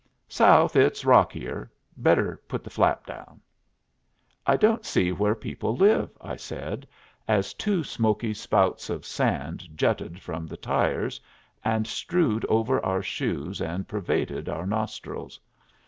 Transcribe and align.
"South 0.29 0.75
it's 0.75 1.05
rockier. 1.05 1.71
Better 1.95 2.41
put 2.47 2.63
the 2.63 2.71
flap 2.71 3.05
down." 3.05 3.39
"I 4.47 4.57
don't 4.57 4.83
see 4.83 5.11
where 5.11 5.35
people 5.35 5.75
live," 5.77 6.09
I 6.19 6.37
said, 6.37 6.87
as 7.27 7.53
two 7.53 7.83
smoky 7.83 8.33
spouts 8.33 8.89
of 8.89 9.05
sand 9.05 9.77
jetted 9.77 10.19
from 10.19 10.47
the 10.47 10.57
tires 10.57 11.21
and 11.63 11.85
strewed 11.85 12.43
over 12.45 12.83
our 12.83 13.03
shoes 13.03 13.61
and 13.61 13.87
pervaded 13.87 14.49
our 14.49 14.65
nostrils. 14.65 15.39